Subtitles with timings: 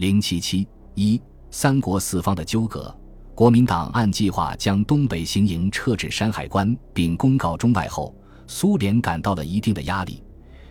[0.00, 1.20] 零七七一
[1.50, 2.96] 三国四方的纠葛。
[3.34, 8.14] 国民党按计划将东北行营撤至山海关，并公告中外后，
[8.46, 10.24] 苏联感到了一定的压力。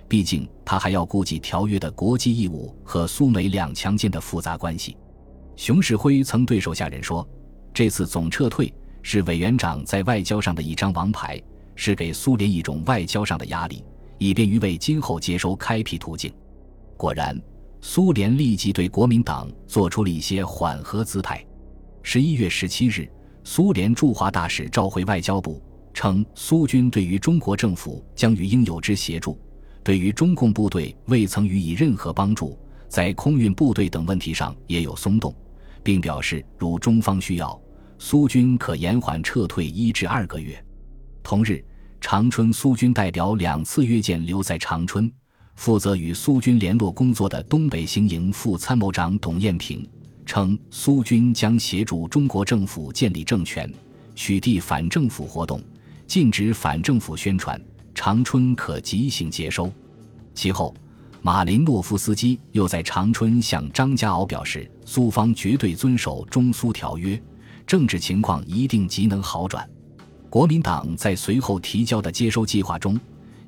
[0.07, 4.97] 毕竟他还要顾及条约的国际义务和苏美两强间的复杂关系。
[5.55, 7.27] 熊式辉曾对手下人说
[7.71, 8.73] ：“这次总撤退
[9.03, 11.39] 是委员长在外交上的一张王牌，
[11.75, 13.85] 是给苏联一种外交上的压力，
[14.17, 16.33] 以便于为今后接收开辟途径。”
[16.97, 17.39] 果然，
[17.81, 21.45] 苏联立即对国民党做出了一些缓和姿态。
[22.03, 23.09] 十一月十七日，
[23.43, 25.61] 苏联驻华大使召回外交部，
[25.93, 29.39] 称苏军对于中国政府将予应有之协助，
[29.83, 32.57] 对于中共部队未曾予以任何帮助，
[32.87, 35.33] 在空运部队等问题上也有松动，
[35.83, 37.59] 并表示如中方需要，
[37.97, 40.61] 苏军可延缓撤退一至二个月。
[41.23, 41.63] 同日，
[42.01, 45.11] 长春苏军代表两次约见留在长春、
[45.59, 49.85] 负责与苏军联络工作的东北行营副参谋长董彦平。
[50.25, 53.69] 称苏军将协助中国政府建立政权，
[54.15, 55.61] 取缔反政府活动，
[56.07, 57.61] 禁止反政府宣传。
[57.93, 59.69] 长春可即行接收。
[60.33, 60.73] 其后，
[61.21, 67.21] 马林诺夫斯基又在长春向张家敖表示，苏方绝对遵守中苏条约，
[67.67, 69.69] 政治情况一定极能好转。
[70.29, 72.97] 国民党在随后提交的接收计划中，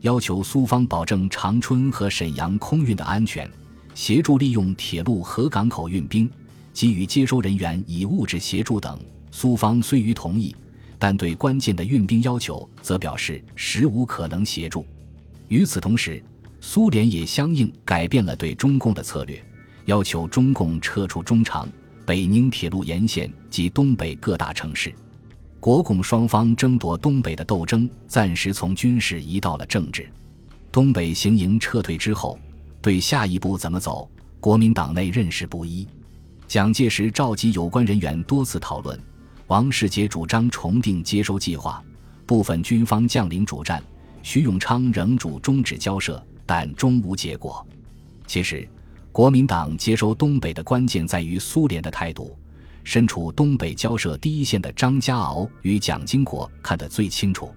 [0.01, 3.49] 要求苏方保证长春和沈阳空运的安全，
[3.93, 6.29] 协助利用铁路和港口运兵。
[6.73, 8.97] 给予接收人员以物质协助等，
[9.29, 10.55] 苏方虽于同意，
[10.97, 14.85] 但对关键的运兵要求则表示实无可能协助。
[15.49, 16.23] 与此同时，
[16.61, 19.43] 苏联也相应改变了对中共的策略，
[19.85, 21.67] 要求中共撤出中长、
[22.05, 24.91] 北宁铁路沿线及东北各大城市。
[25.61, 30.09] 国共双方争夺东北的斗争暂时从军事移到了政治。
[30.71, 32.39] 东北行营撤退之后，
[32.81, 34.09] 对下一步怎么走，
[34.39, 35.87] 国民党内认识不一。
[36.47, 38.99] 蒋介石召集有关人员多次讨论，
[39.45, 41.83] 王世杰主张重定接收计划，
[42.25, 43.83] 部分军方将领主战，
[44.23, 47.63] 徐永昌仍主终止交涉，但终无结果。
[48.25, 48.67] 其实，
[49.11, 52.35] 国民党接收东北的关键在于苏联的态度。
[52.83, 57.53] 身处东北交涉第一线的张家敖与蒋经国看得最清楚。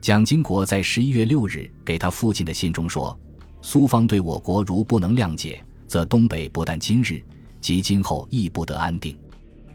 [0.00, 3.18] 蒋经国在十一月六日给他父亲的信中说
[3.62, 7.22] ：“苏方对我国如不能谅解，则东北不但今日。”
[7.60, 9.18] 及今后亦不得安定。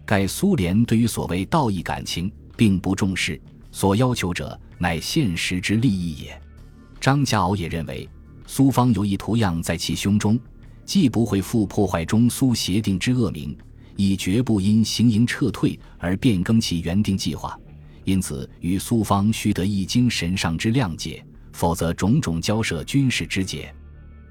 [0.05, 3.39] 盖苏联对于所谓道义感情并不重视，
[3.73, 6.41] 所要求者乃现实之利益也。
[7.01, 8.07] 张家敖也认为，
[8.47, 10.39] 苏方有意图样在其胸中，
[10.85, 13.53] 既不会负破坏中苏协定之恶名，
[13.95, 17.57] 亦绝不因行营撤退而变更其原定计划。
[18.03, 23.73] 因此，与苏方须得一经神上之谅解，否则种种交涉军事之节。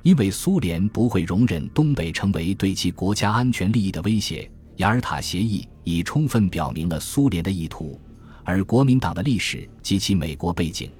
[0.02, 8.00] 因为苏联不会容忍东北成为对其国家安全利益的威胁，雅尔塔协议已充分表明了苏联的意图，
[8.44, 10.90] 而国民党的历史及其美国背景，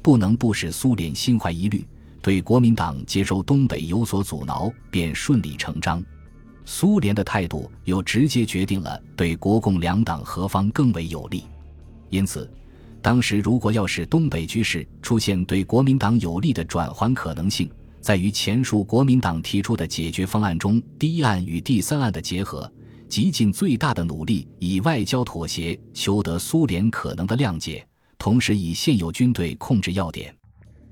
[0.00, 1.84] 不能不使苏联心怀疑虑，
[2.22, 6.02] 对国民党接收东北有所阻挠，便顺理成章。
[6.64, 11.44] 苏联的态度又直接决定了对国共两党何方更为有利，
[12.10, 12.50] 因此，
[13.02, 17.70] 当时如果要使东北局势出现对国民党有利的转圜可能性，
[18.00, 22.70] 在于前述国民党提出的解决方案中，第一案与第三案的结合，
[23.08, 27.86] 极尽最大的努力以外交妥协求得苏联可能的谅解，
[28.16, 30.34] 同时以现有军队控制要点，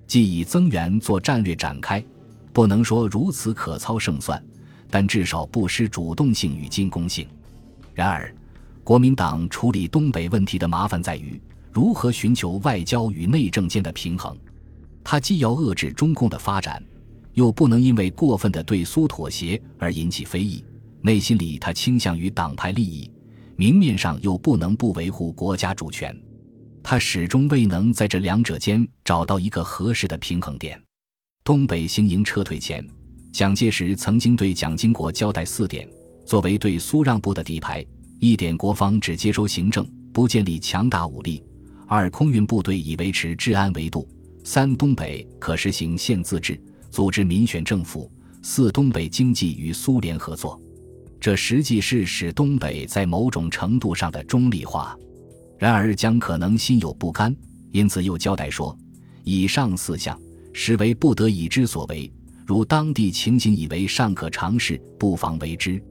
[0.06, 2.04] 既以增援做战略展开，
[2.52, 4.42] 不能说如此可操胜算，
[4.92, 7.26] 但至少不失主动性与进攻性。
[7.94, 8.32] 然而，
[8.84, 11.40] 国民党处理东北问题的麻烦在于
[11.72, 14.36] 如何寻求外交与内政间的平衡，
[15.02, 16.82] 他既要遏制中共的发展。
[17.32, 20.62] 又不能因为过分的对苏妥协而引起非议，
[21.00, 23.10] 内心里他倾向于党派利益，
[23.56, 26.14] 明面上又不能不维护国家主权，
[26.82, 30.78] 他始终未能在这两者间找到一个合适的平衡点。
[31.42, 32.86] 东北行营撤退前，
[33.32, 35.88] 蒋介石曾经对蒋经国交代四点，
[36.26, 37.84] 作为对苏让步的底牌：
[38.20, 41.42] 一点，国方只接收行政，不建立强大武力；
[41.86, 44.06] 二，空运部队以维持治安为度；
[44.44, 46.60] 三，东北可实行县自治。
[46.90, 48.12] 组织民选政府，
[48.42, 50.60] 四东北经济与苏联合作，
[51.18, 54.94] 这实际是使东北在某种程度上的中立化。
[55.58, 57.34] 然而将可能心有不甘，
[57.70, 58.76] 因此又交代说：
[59.24, 60.20] 以上四项
[60.52, 62.12] 实为不得已之所为，
[62.46, 65.82] 如当地情形以为尚可尝试，不妨为之。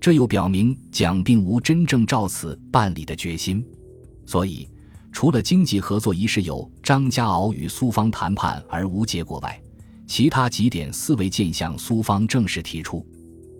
[0.00, 3.64] 这又表明蒋并无真正照此办理的决心。
[4.24, 4.68] 所以，
[5.12, 9.60] 除了经济合作一事由张家敖与苏方谈判而无结果外，
[10.06, 13.06] 其他几点思维渐向苏方正式提出。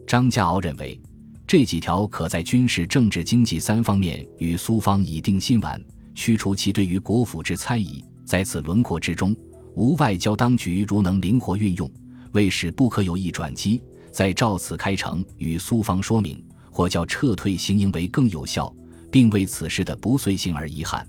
[0.07, 0.99] 张家敖认为，
[1.47, 5.81] 这几条可在军事、政治、经济三方面与苏方已定心丸，
[6.15, 8.03] 驱除其对于国府之猜疑。
[8.25, 9.37] 在此轮廓之中，
[9.75, 11.91] 无外交当局如能灵活运用，
[12.33, 13.83] 为使不可有意转机，
[14.13, 18.73] 在照此开城与苏方说明，或叫撤退行营为更有效，
[19.11, 21.07] 并为此事的不遂性而遗憾。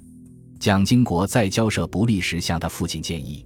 [0.60, 3.46] 蒋经国在交涉不利时向他父亲建议，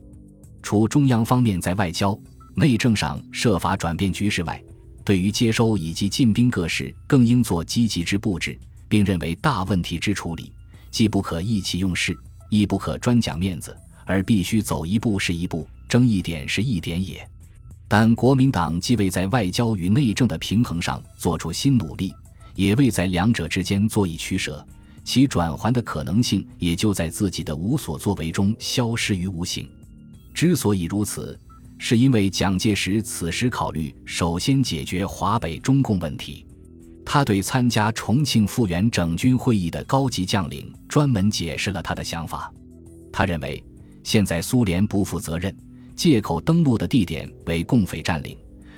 [0.61, 2.17] 除中央方面在外交、
[2.55, 4.61] 内政上设法转变局势外，
[5.03, 8.57] 对于接收以及进兵各事，更应做积极之布置，
[8.89, 10.51] 并认为大问题之处理，
[10.91, 12.17] 既不可意气用事，
[12.49, 13.75] 亦不可专讲面子，
[14.05, 17.25] 而必须走一步是一步，争一点是一点也。
[17.87, 22.13] 但国民党既未在外交与内政的平衡上做出新努力，
[22.55, 24.65] 也未在两者之间做一取舍，
[25.03, 29.69] 其转圜的可能性也就在自己的无所作为中消失于无形。
[30.33, 31.39] 之所以如此。
[31.77, 36.47] 是因为蒋介石此时考虑首先解决华北中共问题，
[37.05, 42.49] 他对参加重庆复员整军会议的高级将领专门解释了他的想法。
[43.11, 43.61] 他认为，
[44.05, 45.53] 现在苏联不负责任，
[45.95, 48.37] 借口登陆的地点为共匪占领，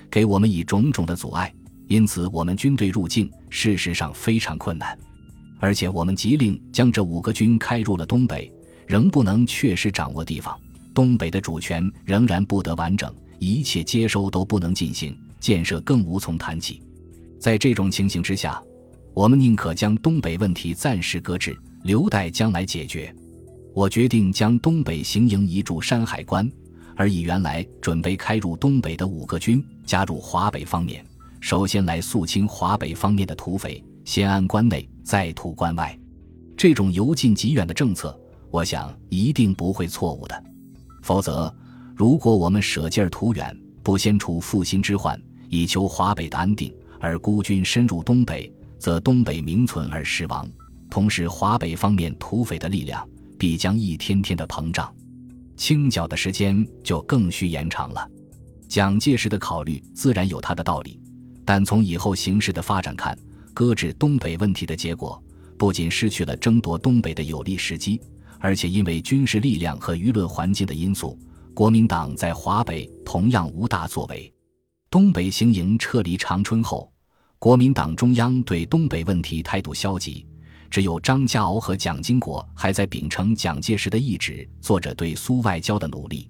[0.09, 1.53] 给我们以种种的阻碍，
[1.87, 4.97] 因此我们军队入境事实上非常困难。
[5.59, 8.51] 而且我们急令将这五个军开入了东北，
[8.85, 10.55] 仍不能确实掌握地方。
[10.93, 16.81] 东北的主权仍然不得完整，一切接收都不能进行，建设更无从谈起。
[17.39, 18.61] 在这种情形之下，
[19.13, 23.13] 我们宁可将东北问题暂时搁置，留待将来解决。
[23.73, 26.49] 我决定将东北行营移驻山海关，
[26.97, 31.05] 而以原来准备开入东北的五个军加入华北方面，
[31.39, 35.97] 首先来肃清华北方面的土匪，先安关内，再图关外。
[36.57, 40.43] 这种由近及远的政策，我想一定不会错误的。
[41.03, 41.55] 否则，
[41.95, 50.49] 如果我们舍近图远，不先除负心之患，以求华北的安定，而孤军深入东北，则东北名存而实亡。
[50.89, 53.07] 同时，华北方面土匪的力量
[53.37, 54.91] 必将一天天的膨胀，
[55.57, 58.07] 清剿的时间就更需延长了。
[58.69, 60.99] 蒋介石的考虑自然有他的道理，
[61.43, 63.17] 但从以后形势的发展看，
[63.53, 65.21] 搁置东北问题的结果，
[65.57, 67.99] 不仅失去了争夺东北的有利时机。
[68.39, 71.17] 而且因为军事力量和舆论环境的因素，
[71.55, 74.31] 国民党在华北同样无大作为。
[74.91, 76.91] 东北行营撤离长春后，
[77.39, 80.23] 国民党中央对东北问题态度消极，
[80.69, 86.29] 只有张家敖和蒋经国还在秉承蒋介石的意志，做着对苏外交的努力。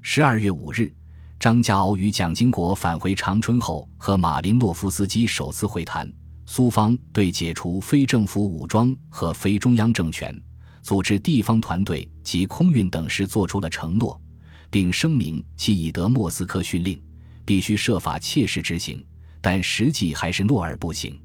[0.00, 0.92] 十二月五日，
[1.38, 6.10] 张家敖与蒋经国返回长春后，和马林诺夫斯基首次会谈，
[6.46, 10.36] 苏方对解除非政府武装和非中央政权。
[10.82, 14.20] 组织地方团队及空运等事做出了承诺，
[14.68, 17.00] 并声明其已得莫斯科训令，
[17.44, 19.04] 必须设法切实执行，
[19.40, 21.16] 但实际还是诺而不行。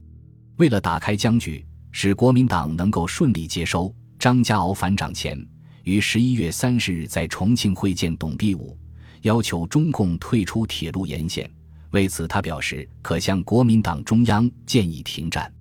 [0.58, 5.38] 为了打开僵局，使国民党能够顺利接收张家敖返掌前，
[5.84, 8.78] 于十一月三十日在重庆会见董必武，
[9.22, 11.50] 要求中共退出铁路沿线。
[11.92, 15.52] 为此，他表示可向国民党中央建议停战。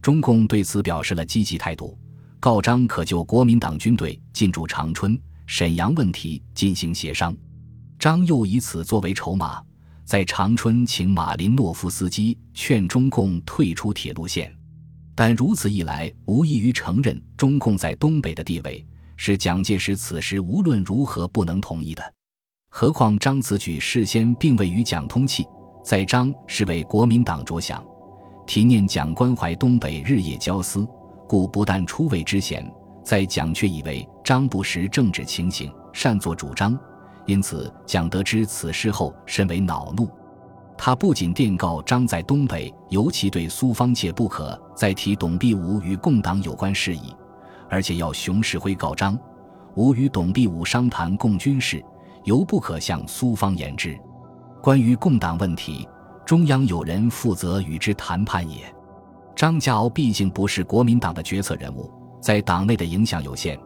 [0.00, 1.98] 中共对此表示了积极态度。
[2.38, 7.36] 告张可就国民党军队进驻长春、沈阳问题进行协商，
[7.98, 9.60] 张又以此作为筹码，
[10.04, 14.55] 在长春请马林诺夫斯基劝中共退出铁路线，
[15.16, 22.14] 但如此一来，无异于承认中共在东北的地位，是蒋介石此时无论如何不能同意的。
[22.68, 25.46] 何况张此举事先并未与蒋通气，
[25.82, 27.82] 在张是为国民党着想，
[28.46, 30.86] 体念蒋关怀东北日夜交思。
[31.26, 32.70] 故不但出位之嫌，
[33.02, 36.78] 在蒋却以为张不识政治情形，擅作主张，
[37.24, 40.08] 因此蒋得知此事后甚为恼怒。
[40.78, 47.14] 他不仅电告张在东北，尤其对苏方切不可再提董必武与共党有关事宜，
[47.68, 49.18] 而且要熊式辉告张，
[49.74, 51.82] 吾与董必武商谈共军事，
[52.24, 53.98] 尤不可向苏方言之。
[54.62, 55.88] 关于共党问题，
[56.24, 58.72] 中央有人负责与之谈判也。
[59.34, 61.90] 张家敖毕竟不是国民党的决策人物，
[62.20, 63.58] 在党内的影响有限，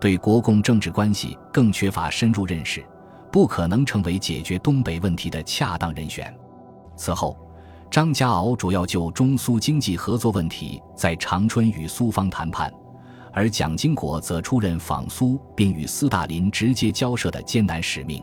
[0.00, 2.84] 对国共政治关系更缺乏深入认识，
[3.30, 6.34] 不可能成为解决东北问题的恰当人选。
[6.96, 7.36] 此后，
[7.90, 12.72] 张家敖主要就中苏经济合作问题在长春与苏方谈判，
[13.32, 18.22] 而蒋经国则出任访苏并与斯大林直接交涉的艰难使命。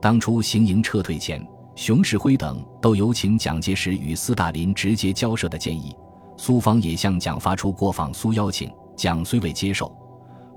[0.00, 1.44] 当初行营撤退前，
[1.74, 5.96] 熊式辉等都有请蒋介石与斯大林直接交涉的建议。
[6.36, 9.90] 苏方也向蒋发出过访苏邀请，蒋虽未接受，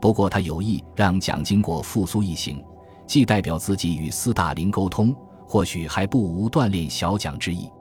[0.01, 2.63] 不过他有意让蒋经过赴苏一行，
[3.05, 5.15] 既代表自己与斯大林沟通，
[5.47, 7.71] 或许还不无锻炼小蒋之意。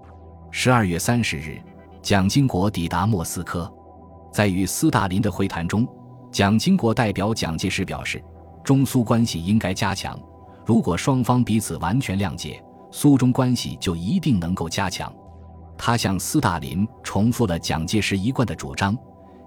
[0.52, 1.60] 十二月三十日，
[2.00, 3.70] 蒋经国抵达莫斯科，
[4.32, 5.86] 在与斯大林的会谈中，
[6.30, 8.22] 蒋经国代表蒋介石表示，
[8.62, 10.18] 中苏关系应该加强。
[10.64, 15.12] 如果双方彼此完全谅解，苏中关系就一定能够加强。
[15.76, 18.96] 他向斯大林重复了蒋介石一贯的主张，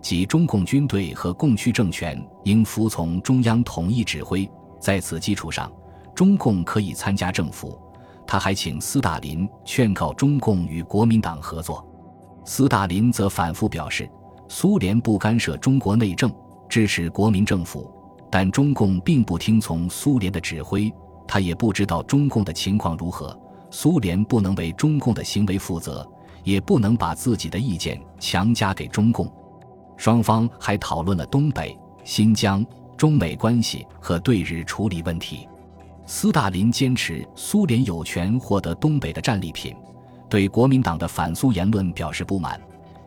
[0.02, 4.50] 即中共军队和共区政权应服从中央统一指挥。
[4.80, 5.72] 在此基础上，
[6.14, 7.82] 中共可以参加政府。
[8.32, 11.84] 他还请斯大林劝告中共与国民党合作。
[12.46, 14.08] 斯大林则反复表示，
[14.48, 16.32] 苏联不干涉中国内政，
[16.70, 17.92] 支持国民政府，
[18.30, 20.94] 但中共并不听从苏联的指挥。
[21.28, 23.36] 他也不知道中共的情况如何，
[23.72, 26.08] 苏联不能为中共的行为负责。
[26.44, 29.28] 也不能把自己的意见强加给中共。
[29.98, 35.50] 双方还讨论了东北、新疆、中美关系和对日处理问题。
[36.12, 39.76] 斯大林坚持苏联有权获得东北的战利品，
[40.28, 42.60] 对国民党的反苏言论表示不满。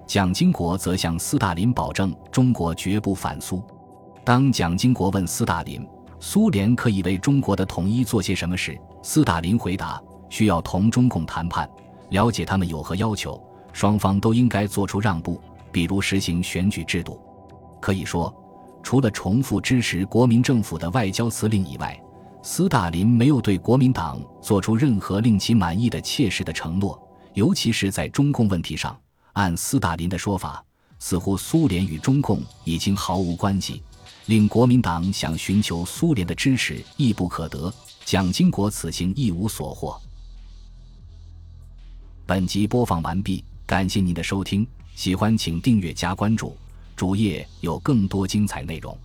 [0.06, 3.61] 蒋经国则向斯大林保证，中国绝不反苏。
[4.23, 5.85] 当蒋经国问斯大林，
[6.21, 11.68] 苏联可以为中国的统一做些什么时，斯大林回答：需要同中共谈判。
[12.11, 13.42] 了解他们有何要求，
[13.73, 15.40] 双方都应该做出让步，
[15.73, 17.21] 比如实行选举制度。
[17.80, 18.32] 可以说，
[18.80, 22.00] 除了重复支持国民政府的外交辞令以外，
[22.45, 27.01] 斯大林没有对国民党做出任何令其满意的切实的承诺。
[27.35, 28.99] 尤其是在中共问题上，
[29.35, 30.63] 按斯大林的说法，
[30.99, 33.81] 似乎苏联与中共已经毫无关系，
[34.27, 37.73] 令国民党想寻求苏联的支持亦不可得。
[38.05, 39.99] 蒋经国此行一无所获。
[42.27, 46.57] 本集播放完毕，感谢您的收听，喜欢请订阅加关注，
[46.97, 48.99] 主页有更多精彩内容。